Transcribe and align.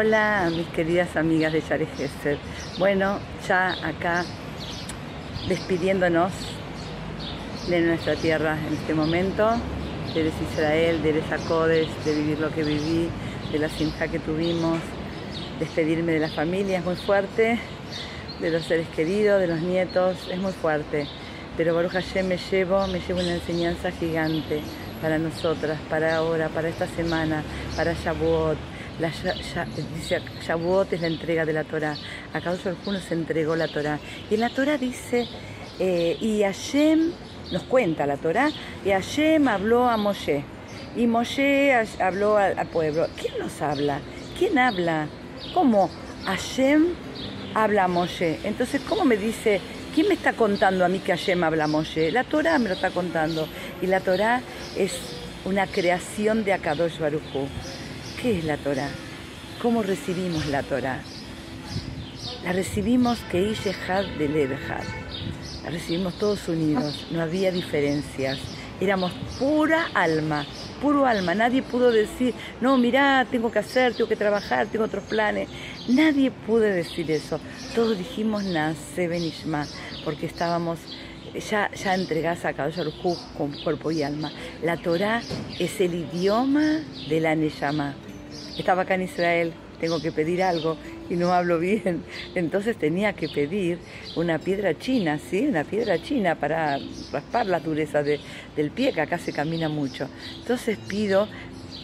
Hola, 0.00 0.50
mis 0.56 0.66
queridas 0.68 1.14
amigas 1.14 1.52
de 1.52 1.60
Yare 1.60 1.84
Gesed. 1.84 2.38
Bueno, 2.78 3.18
ya 3.46 3.72
acá 3.86 4.24
despidiéndonos 5.46 6.32
de 7.68 7.82
nuestra 7.82 8.16
tierra 8.16 8.56
en 8.66 8.78
este 8.78 8.94
momento, 8.94 9.50
de 10.14 10.32
Israel, 10.52 11.02
de 11.02 11.22
Acodes, 11.30 11.88
de 12.06 12.14
vivir 12.14 12.38
lo 12.38 12.50
que 12.50 12.64
viví, 12.64 13.10
de 13.52 13.58
la 13.58 13.68
simja 13.68 14.08
que 14.08 14.18
tuvimos, 14.18 14.78
despedirme 15.58 16.12
de 16.12 16.20
la 16.20 16.30
familia 16.30 16.78
es 16.78 16.84
muy 16.86 16.96
fuerte, 16.96 17.58
de 18.40 18.50
los 18.50 18.64
seres 18.64 18.88
queridos, 18.96 19.38
de 19.38 19.48
los 19.48 19.60
nietos, 19.60 20.16
es 20.32 20.38
muy 20.38 20.52
fuerte. 20.52 21.08
Pero 21.58 21.74
Baruch 21.74 21.92
Hashem 21.92 22.26
me 22.26 22.38
llevo, 22.38 22.86
me 22.86 23.00
llevo 23.00 23.20
una 23.20 23.34
enseñanza 23.34 23.90
gigante 23.90 24.62
para 25.02 25.18
nosotras, 25.18 25.78
para 25.90 26.16
ahora, 26.16 26.48
para 26.48 26.70
esta 26.70 26.86
semana, 26.86 27.42
para 27.76 27.92
Shavuot. 27.92 28.79
La, 29.00 29.10
Shavuot 30.46 30.92
es 30.92 31.00
la 31.00 31.06
entrega 31.06 31.46
de 31.46 31.52
la 31.52 31.64
Torah. 31.64 31.96
A 32.34 32.40
causa 32.40 32.70
del 32.70 33.00
se 33.00 33.14
entregó 33.14 33.56
la 33.56 33.66
Torah. 33.68 33.98
Y 34.30 34.36
la 34.36 34.50
Torah 34.50 34.76
dice, 34.76 35.26
eh, 35.78 36.18
y 36.20 36.42
Hashem, 36.42 37.12
nos 37.50 37.62
cuenta 37.62 38.06
la 38.06 38.18
Torah, 38.18 38.50
y 38.84 38.90
Hashem 38.90 39.48
habló 39.48 39.88
a 39.88 39.96
Moshe. 39.96 40.44
Y 40.96 41.06
Moshe 41.06 41.74
habló 41.98 42.36
al, 42.36 42.66
pueblo. 42.66 43.06
¿Quién 43.18 43.38
nos 43.38 43.62
habla? 43.62 44.00
¿Quién 44.38 44.58
habla? 44.58 45.06
¿Cómo? 45.54 45.90
Hashem 46.26 46.88
habla 47.54 47.84
a 47.84 47.88
Moshe. 47.88 48.38
Entonces, 48.44 48.82
¿cómo 48.86 49.04
me 49.04 49.16
dice 49.16 49.60
¿Quién 49.94 50.06
me 50.06 50.14
está 50.14 50.34
contando 50.34 50.84
a 50.84 50.88
mí 50.88 51.00
que 51.00 51.10
Hashem 51.10 51.42
habla 51.42 51.66
Moshe? 51.66 52.12
La 52.12 52.22
Torah 52.22 52.60
me 52.60 52.68
lo 52.68 52.74
está 52.74 52.90
contando. 52.90 53.48
Y 53.82 53.86
la 53.86 53.98
Torah 53.98 54.40
es 54.76 54.92
una 55.44 55.66
creación 55.66 56.44
de 56.44 56.52
Akadosh 56.52 56.98
Baruj 56.98 57.22
¿Qué 58.20 58.36
es 58.36 58.44
la 58.44 58.58
Torah? 58.58 58.90
¿Cómo 59.62 59.82
recibimos 59.82 60.46
la 60.48 60.62
Torah? 60.62 61.00
La 62.44 62.52
recibimos 62.52 63.18
que 63.30 63.40
Ishehad 63.40 64.04
de 64.18 64.28
Levehad. 64.28 64.84
La 65.64 65.70
recibimos 65.70 66.18
todos 66.18 66.46
unidos, 66.46 67.06
no 67.12 67.22
había 67.22 67.50
diferencias. 67.50 68.38
Éramos 68.78 69.12
pura 69.38 69.86
alma, 69.94 70.44
puro 70.82 71.06
alma. 71.06 71.34
Nadie 71.34 71.62
pudo 71.62 71.90
decir, 71.90 72.34
no, 72.60 72.76
mirá, 72.76 73.26
tengo 73.30 73.50
que 73.50 73.60
hacer, 73.60 73.94
tengo 73.94 74.08
que 74.08 74.16
trabajar, 74.16 74.66
tengo 74.66 74.84
otros 74.84 75.04
planes. 75.04 75.48
Nadie 75.88 76.30
pudo 76.30 76.60
decir 76.60 77.10
eso. 77.10 77.40
Todos 77.74 77.96
dijimos 77.96 78.44
Nace 78.44 79.08
Benishma, 79.08 79.66
porque 80.04 80.26
estábamos 80.26 80.78
ya, 81.50 81.70
ya 81.70 81.94
entregadas 81.94 82.44
a 82.44 82.52
Kadosh 82.52 82.80
con 83.38 83.50
cuerpo 83.64 83.90
y 83.90 84.02
alma. 84.02 84.30
La 84.62 84.76
Torah 84.76 85.22
es 85.58 85.80
el 85.80 85.94
idioma 85.94 86.82
de 87.08 87.20
la 87.20 87.34
Neshama. 87.34 87.94
Estaba 88.60 88.82
acá 88.82 88.94
en 88.94 89.02
Israel, 89.02 89.54
tengo 89.80 90.02
que 90.02 90.12
pedir 90.12 90.42
algo 90.42 90.76
y 91.08 91.14
no 91.14 91.32
hablo 91.32 91.58
bien. 91.58 92.04
Entonces 92.34 92.76
tenía 92.76 93.14
que 93.14 93.26
pedir 93.26 93.78
una 94.16 94.38
piedra 94.38 94.78
china, 94.78 95.18
¿sí? 95.18 95.46
Una 95.46 95.64
piedra 95.64 96.00
china 96.02 96.34
para 96.34 96.78
raspar 97.10 97.46
la 97.46 97.58
dureza 97.58 98.02
del 98.02 98.70
pie, 98.70 98.92
que 98.92 99.00
acá 99.00 99.16
se 99.16 99.32
camina 99.32 99.70
mucho. 99.70 100.10
Entonces 100.40 100.76
pido, 100.76 101.26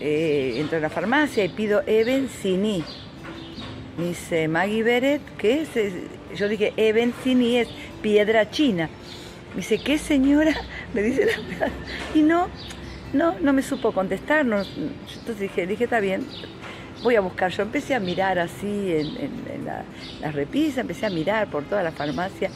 eh, 0.00 0.54
entro 0.56 0.78
a 0.78 0.80
la 0.80 0.88
farmacia 0.88 1.44
y 1.44 1.50
pido 1.50 1.82
Eben 1.86 2.30
Sini. 2.30 2.82
Me 3.98 4.06
dice 4.06 4.48
Maggie 4.48 4.82
Beret, 4.82 5.20
¿qué 5.36 5.60
es? 5.60 5.68
Yo 6.38 6.48
dije, 6.48 6.72
Eben 6.78 7.12
Sini 7.22 7.58
es 7.58 7.68
piedra 8.00 8.50
china. 8.50 8.88
Me 9.50 9.56
dice, 9.56 9.76
¿qué 9.76 9.98
señora? 9.98 10.54
Me 10.94 11.02
dice 11.02 11.26
la 11.26 11.68
Y 12.14 12.22
no, 12.22 12.48
no, 13.12 13.38
no 13.40 13.52
me 13.52 13.62
supo 13.62 13.92
contestar. 13.92 14.40
entonces 14.40 15.38
dije, 15.38 15.66
dije, 15.66 15.84
está 15.84 16.00
bien, 16.00 16.26
voy 17.02 17.16
a 17.16 17.20
buscar. 17.20 17.50
Yo 17.50 17.62
empecé 17.62 17.94
a 17.94 18.00
mirar 18.00 18.38
así 18.38 18.66
en, 18.66 19.64
la, 19.64 20.32
repisa, 20.32 20.80
empecé 20.80 21.06
a 21.06 21.10
mirar 21.10 21.48
por 21.50 21.64
toda 21.64 21.82
la 21.82 21.92
farmacia. 21.92 22.50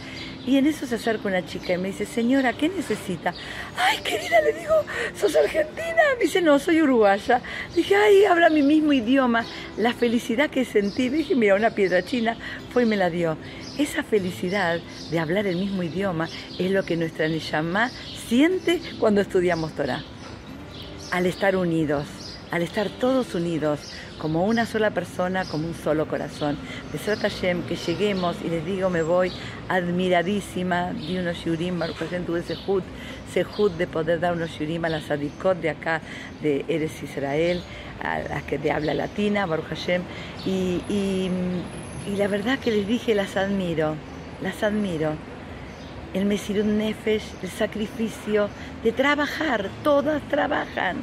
Y 0.47 0.59
en 0.59 0.66
eso 0.66 0.87
se 0.87 0.95
acerca 0.95 1.27
una 1.27 1.45
chica 1.45 1.72
y 1.72 1.78
me 1.78 1.89
dice, 1.89 2.06
señora, 2.06 2.53
¿qué 2.53 2.69
necesita? 2.69 3.34
Ay, 3.77 3.99
querida, 3.99 4.41
le 4.41 4.53
digo, 4.53 4.75
¿sos 5.15 5.34
argentina? 5.34 6.03
Me 6.16 6.25
dice, 6.25 6.41
no, 6.41 6.59
soy 6.61 6.81
uruguaya. 6.83 7.41
Dije, 7.75 7.97
ay, 7.97 8.25
habla 8.25 8.49
mi 8.49 8.62
mismo 8.62 8.93
idioma. 8.93 9.45
La 9.77 9.93
felicidad 9.93 10.49
que 10.49 10.65
sentí, 10.65 11.09
dije, 11.09 11.34
mira, 11.34 11.56
una 11.56 11.71
piedra 11.71 12.03
china, 12.03 12.37
fue 12.72 12.84
y 12.84 12.87
me 12.87 12.97
la 12.97 13.11
dio. 13.11 13.37
Esa 13.77 14.05
felicidad 14.05 14.78
de 15.11 15.19
hablar 15.19 15.47
el 15.47 15.56
mismo 15.56 15.83
idioma 15.83 16.28
es 16.59 16.71
lo 16.71 16.84
que 16.84 16.97
nuestra 16.97 17.27
Neyamá 17.28 17.91
siente 18.28 18.81
cuando 19.00 19.21
estudiamos 19.21 19.72
Torah. 19.72 20.05
Al 21.12 21.25
estar 21.27 21.56
unidos, 21.56 22.06
al 22.50 22.62
estar 22.62 22.89
todos 22.89 23.34
unidos, 23.34 23.81
como 24.19 24.44
una 24.44 24.67
sola 24.67 24.91
persona, 24.91 25.44
como 25.44 25.69
un 25.69 25.75
solo 25.75 26.09
corazón. 26.09 26.59
De 26.93 26.99
Hashem, 26.99 27.62
que 27.62 27.77
lleguemos, 27.77 28.37
y 28.44 28.49
les 28.49 28.65
digo, 28.65 28.91
me 28.91 29.03
voy 29.03 29.33
admiradísima 29.69 30.93
de 30.93 31.21
unos 31.21 31.37
shurim, 31.39 31.78
Baruch 31.78 31.97
Hashem, 31.97 32.25
tuve 32.25 32.43
sehut, 32.43 32.84
sehut 33.33 33.72
de 33.77 33.87
poder 33.87 34.21
dar 34.21 34.33
unos 34.33 34.50
shurim 34.50 34.84
a 34.84 34.89
las 34.89 35.11
adikot 35.11 35.61
de 35.61 35.71
acá, 35.71 36.00
de 36.43 36.65
Eres 36.69 37.03
Israel, 37.03 37.62
a 38.03 38.19
las 38.21 38.43
que 38.45 38.59
de 38.59 38.72
habla 38.72 38.95
latina, 38.95 39.47
Baruch 39.47 39.69
Hashem, 39.69 40.03
y, 40.45 40.83
y 40.89 42.16
la 42.16 42.28
verdad 42.28 42.59
que 42.59 42.71
les 42.71 42.87
dije, 42.87 43.15
las 43.15 43.37
admiro, 43.37 43.95
las 44.43 44.62
admiro 44.62 45.12
el 46.15 46.25
Mesirut 46.25 46.65
Nefesh, 46.65 47.25
el 47.43 47.50
sacrificio 47.50 48.49
de 48.83 48.93
trabajar, 48.93 49.69
todas 49.83 50.22
trabajan 50.28 50.97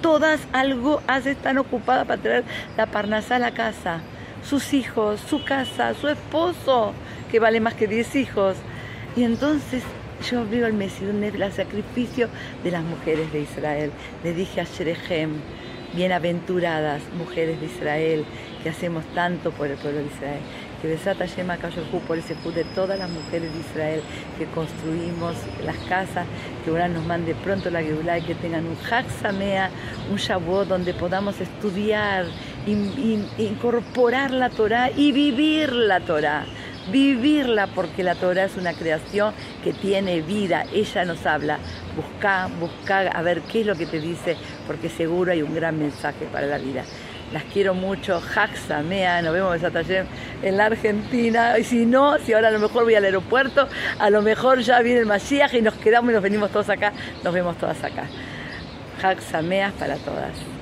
todas 0.00 0.40
algo 0.52 1.02
hace, 1.06 1.32
están 1.32 1.58
ocupadas 1.58 2.06
para 2.06 2.20
traer 2.20 2.44
la 2.76 2.86
parnasa 2.86 3.36
a 3.36 3.38
la 3.38 3.52
casa. 3.52 4.00
Sus 4.42 4.72
hijos, 4.72 5.20
su 5.20 5.44
casa, 5.44 5.94
su 5.94 6.08
esposo, 6.08 6.94
que 7.30 7.38
vale 7.38 7.60
más 7.60 7.74
que 7.74 7.86
10 7.86 8.16
hijos. 8.16 8.56
Y 9.16 9.24
entonces 9.24 9.82
yo 10.30 10.48
veo 10.48 10.66
el 10.66 10.72
Mesías, 10.72 11.10
el 11.10 11.52
sacrificio 11.52 12.28
de 12.64 12.70
las 12.70 12.82
mujeres 12.82 13.32
de 13.32 13.40
Israel. 13.42 13.92
Le 14.24 14.32
dije 14.32 14.60
a 14.60 14.64
Sherechem, 14.64 15.32
bienaventuradas 15.94 17.02
mujeres 17.18 17.60
de 17.60 17.66
Israel, 17.66 18.24
que 18.62 18.70
hacemos 18.70 19.04
tanto 19.14 19.50
por 19.50 19.68
el 19.68 19.76
pueblo 19.76 20.00
de 20.00 20.06
Israel 20.06 20.40
que 20.80 20.88
Besata 20.88 21.26
Shema 21.26 21.58
por 22.06 22.18
ese 22.18 22.34
de 22.54 22.64
todas 22.74 22.98
las 22.98 23.10
mujeres 23.10 23.52
de 23.52 23.60
Israel 23.60 24.02
que 24.38 24.46
construimos 24.46 25.34
las 25.64 25.76
casas, 25.88 26.26
que 26.64 26.70
ahora 26.70 26.88
nos 26.88 27.04
mande 27.04 27.34
pronto 27.34 27.70
la 27.70 27.82
Geulah 27.82 28.18
y 28.18 28.22
que 28.22 28.34
tengan 28.34 28.66
un 28.66 28.76
Samea, 29.20 29.70
un 30.10 30.16
Shavuot 30.16 30.68
donde 30.68 30.94
podamos 30.94 31.40
estudiar, 31.40 32.26
incorporar 32.66 34.30
la 34.30 34.50
Torah 34.50 34.90
y 34.90 35.12
vivir 35.12 35.72
la 35.72 36.00
Torah 36.00 36.46
vivirla 36.90 37.68
porque 37.68 38.02
la 38.02 38.14
Torah 38.14 38.44
es 38.44 38.56
una 38.56 38.72
creación 38.72 39.34
que 39.62 39.72
tiene 39.72 40.22
vida, 40.22 40.64
ella 40.72 41.04
nos 41.04 41.24
habla, 41.26 41.58
busca, 41.96 42.48
busca 42.58 43.00
a 43.00 43.22
ver 43.22 43.42
qué 43.42 43.60
es 43.60 43.66
lo 43.66 43.76
que 43.76 43.86
te 43.86 44.00
dice, 44.00 44.36
porque 44.66 44.88
seguro 44.88 45.32
hay 45.32 45.42
un 45.42 45.54
gran 45.54 45.78
mensaje 45.78 46.26
para 46.32 46.46
la 46.46 46.58
vida. 46.58 46.84
Las 47.32 47.44
quiero 47.44 47.74
mucho. 47.74 48.20
Jaxa, 48.20 48.82
Mea, 48.82 49.22
nos 49.22 49.32
vemos 49.32 49.62
en 49.62 50.06
en 50.42 50.56
la 50.56 50.66
Argentina. 50.66 51.58
Y 51.58 51.64
si 51.64 51.86
no, 51.86 52.18
si 52.18 52.32
ahora 52.32 52.48
a 52.48 52.50
lo 52.50 52.58
mejor 52.58 52.84
voy 52.84 52.94
al 52.94 53.04
aeropuerto, 53.04 53.68
a 53.98 54.10
lo 54.10 54.22
mejor 54.22 54.60
ya 54.60 54.80
viene 54.80 55.00
el 55.00 55.06
Mashiach 55.06 55.54
y 55.54 55.62
nos 55.62 55.74
quedamos 55.74 56.10
y 56.10 56.14
nos 56.14 56.22
venimos 56.22 56.50
todos 56.50 56.68
acá. 56.68 56.92
Nos 57.22 57.32
vemos 57.32 57.56
todas 57.58 57.82
acá. 57.84 58.04
Jaxa, 59.00 59.42
Meas 59.42 59.72
para 59.74 59.96
todas. 59.96 60.59